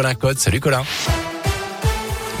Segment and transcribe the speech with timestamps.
[0.00, 0.38] Colin Code.
[0.38, 1.19] Salut Colin.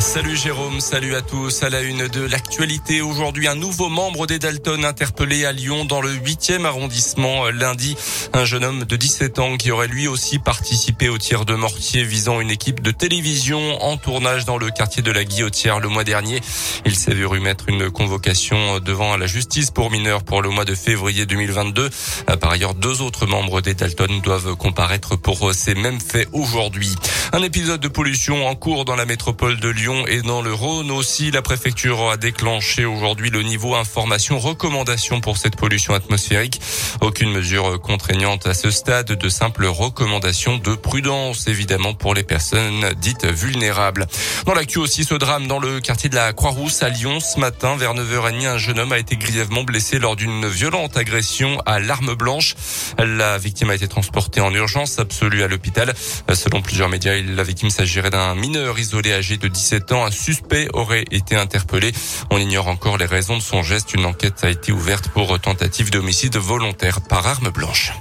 [0.00, 1.62] Salut Jérôme, salut à tous.
[1.62, 6.00] À la une de l'actualité, aujourd'hui, un nouveau membre des Dalton interpellé à Lyon dans
[6.00, 7.96] le 8e arrondissement euh, lundi.
[8.32, 12.02] Un jeune homme de 17 ans qui aurait lui aussi participé au tir de mortier
[12.02, 16.02] visant une équipe de télévision en tournage dans le quartier de la Guillotière le mois
[16.02, 16.40] dernier.
[16.86, 20.74] Il s'est vu remettre une convocation devant la justice pour mineurs pour le mois de
[20.74, 21.90] février 2022.
[22.30, 26.96] Euh, par ailleurs, deux autres membres des Dalton doivent comparaître pour ces mêmes faits aujourd'hui.
[27.32, 30.90] Un épisode de pollution en cours dans la métropole de Lyon et dans le Rhône
[30.90, 31.30] aussi.
[31.30, 36.60] La préfecture a déclenché aujourd'hui le niveau information recommandation pour cette pollution atmosphérique.
[37.00, 42.92] Aucune mesure contraignante à ce stade, de simples recommandations de prudence évidemment pour les personnes
[43.00, 44.06] dites vulnérables.
[44.46, 47.76] Dans l'actu aussi ce drame dans le quartier de la Croix-Rousse à Lyon ce matin
[47.76, 52.14] vers 9h30 un jeune homme a été grièvement blessé lors d'une violente agression à l'arme
[52.14, 52.54] blanche.
[52.98, 55.94] La victime a été transportée en urgence absolue à l'hôpital.
[56.32, 61.04] Selon plusieurs médias, la victime s'agirait d'un mineur isolé âgé de 17 un suspect aurait
[61.10, 61.92] été interpellé.
[62.30, 63.94] On ignore encore les raisons de son geste.
[63.94, 67.92] Une enquête a été ouverte pour tentative d'homicide volontaire par arme blanche.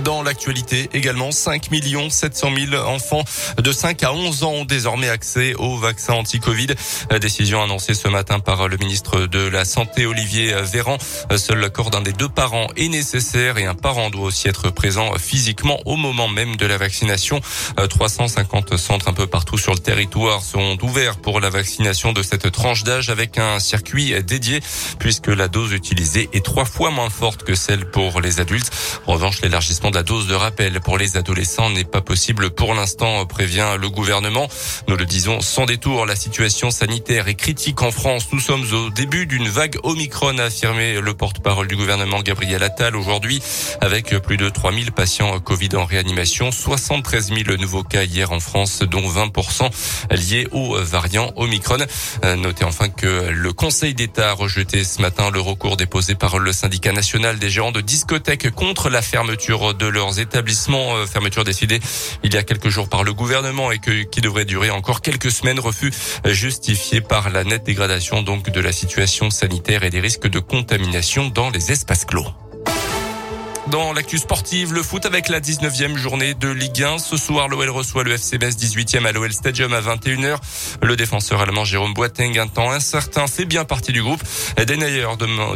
[0.00, 1.68] Dans l'actualité également, 5
[2.08, 3.24] 700 000 enfants
[3.58, 6.68] de 5 à 11 ans ont désormais accès au vaccin anti-Covid.
[7.20, 10.96] Décision annoncée ce matin par le ministre de la Santé, Olivier Véran.
[11.36, 15.12] Seul l'accord d'un des deux parents est nécessaire et un parent doit aussi être présent
[15.18, 17.40] physiquement au moment même de la vaccination.
[17.76, 22.50] 350 centres un peu partout sur le territoire sont ouverts pour la vaccination de cette
[22.50, 24.60] tranche d'âge avec un circuit dédié
[24.98, 28.70] puisque la dose utilisée est trois fois moins forte que celle pour les adultes.
[29.06, 32.74] En revanche, l'élargissement de la dose de rappel pour les adolescents n'est pas possible pour
[32.74, 34.48] l'instant, prévient le gouvernement.
[34.88, 38.28] Nous le disons sans détour, la situation sanitaire est critique en France.
[38.32, 42.96] Nous sommes au début d'une vague Omicron, a affirmé le porte-parole du gouvernement Gabriel Attal
[42.96, 43.42] aujourd'hui,
[43.80, 48.80] avec plus de 3000 patients Covid en réanimation, 73 000 nouveaux cas hier en France,
[48.80, 49.70] dont 20%
[50.10, 51.78] liés au variant Omicron.
[52.36, 56.52] Notez enfin que le Conseil d'État a rejeté ce matin le recours déposé par le
[56.52, 60.96] syndicat national des gérants de discothèques contre la fermeture de leurs établissements.
[60.96, 61.80] Euh, fermeture décidée
[62.22, 65.30] il y a quelques jours par le gouvernement et que, qui devrait durer encore quelques
[65.30, 65.60] semaines.
[65.60, 65.92] Refus
[66.24, 71.28] justifié par la nette dégradation donc de la situation sanitaire et des risques de contamination
[71.28, 72.26] dans les espaces clos.
[73.72, 76.98] Dans l'actu sportive, le foot avec la 19e journée de Ligue 1.
[76.98, 80.36] Ce soir, l'OL reçoit le FC Metz 18e à l'OL Stadium à 21h.
[80.82, 84.22] Le défenseur allemand Jérôme Boateng, un temps incertain, fait bien partie du groupe.
[84.58, 85.06] Denayer,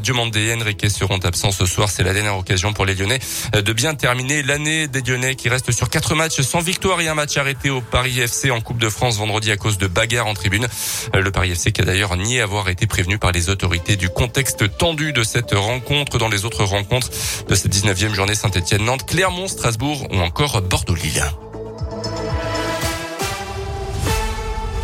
[0.00, 1.90] Diomandé et Enrique seront absents ce soir.
[1.90, 3.18] C'est la dernière occasion pour les Lyonnais
[3.52, 7.14] de bien terminer l'année des Lyonnais qui restent sur quatre matchs sans victoire et un
[7.14, 10.32] match arrêté au Paris FC en Coupe de France vendredi à cause de bagarres en
[10.32, 10.66] tribune.
[11.12, 14.78] Le Paris FC qui a d'ailleurs nié avoir été prévenu par les autorités du contexte
[14.78, 17.10] tendu de cette rencontre dans les autres rencontres
[17.46, 21.24] de cette 19 journée Saint-Etienne-Nantes, Clermont, Strasbourg ou encore Bordeaux-Lille.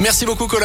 [0.00, 0.60] Merci beaucoup Colin.